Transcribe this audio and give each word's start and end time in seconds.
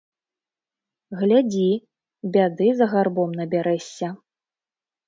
Глядзі, 1.19 1.67
бяды 2.37 2.67
з 2.81 2.91
гарбом 2.95 3.39
набярэшся. 3.43 4.07